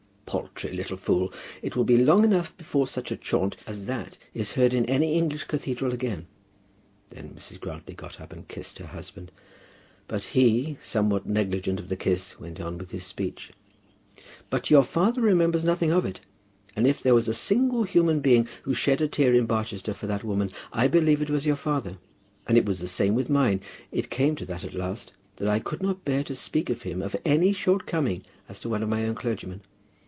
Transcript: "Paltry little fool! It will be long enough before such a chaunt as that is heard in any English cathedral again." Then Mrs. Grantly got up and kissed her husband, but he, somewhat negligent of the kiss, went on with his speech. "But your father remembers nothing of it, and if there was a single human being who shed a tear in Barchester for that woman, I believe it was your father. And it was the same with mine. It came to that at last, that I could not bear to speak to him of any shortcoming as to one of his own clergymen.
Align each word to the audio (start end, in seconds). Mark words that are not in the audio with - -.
"Paltry 0.31 0.71
little 0.71 0.95
fool! 0.95 1.33
It 1.61 1.75
will 1.75 1.83
be 1.83 1.97
long 1.97 2.23
enough 2.23 2.55
before 2.55 2.87
such 2.87 3.11
a 3.11 3.17
chaunt 3.17 3.57
as 3.67 3.83
that 3.83 4.17
is 4.33 4.53
heard 4.53 4.73
in 4.73 4.85
any 4.85 5.15
English 5.15 5.43
cathedral 5.43 5.91
again." 5.93 6.25
Then 7.09 7.31
Mrs. 7.31 7.59
Grantly 7.59 7.95
got 7.95 8.21
up 8.21 8.31
and 8.31 8.47
kissed 8.47 8.77
her 8.79 8.85
husband, 8.85 9.29
but 10.07 10.23
he, 10.23 10.77
somewhat 10.81 11.25
negligent 11.25 11.81
of 11.81 11.89
the 11.89 11.97
kiss, 11.97 12.39
went 12.39 12.61
on 12.61 12.77
with 12.77 12.91
his 12.91 13.03
speech. 13.03 13.51
"But 14.49 14.69
your 14.71 14.83
father 14.83 15.19
remembers 15.19 15.65
nothing 15.65 15.91
of 15.91 16.05
it, 16.05 16.21
and 16.77 16.87
if 16.87 17.03
there 17.03 17.13
was 17.13 17.27
a 17.27 17.33
single 17.33 17.83
human 17.83 18.21
being 18.21 18.47
who 18.61 18.73
shed 18.73 19.01
a 19.01 19.09
tear 19.09 19.33
in 19.33 19.45
Barchester 19.45 19.93
for 19.93 20.07
that 20.07 20.23
woman, 20.23 20.49
I 20.71 20.87
believe 20.87 21.21
it 21.21 21.29
was 21.29 21.45
your 21.45 21.57
father. 21.57 21.97
And 22.47 22.57
it 22.57 22.63
was 22.65 22.79
the 22.79 22.87
same 22.87 23.15
with 23.15 23.29
mine. 23.29 23.59
It 23.91 24.09
came 24.09 24.37
to 24.37 24.45
that 24.45 24.63
at 24.63 24.75
last, 24.75 25.11
that 25.37 25.49
I 25.49 25.59
could 25.59 25.83
not 25.83 26.05
bear 26.05 26.23
to 26.23 26.35
speak 26.35 26.67
to 26.67 26.73
him 26.75 27.01
of 27.01 27.17
any 27.25 27.51
shortcoming 27.51 28.23
as 28.47 28.61
to 28.61 28.69
one 28.69 28.81
of 28.81 28.89
his 28.91 28.97
own 29.09 29.15
clergymen. 29.15 29.59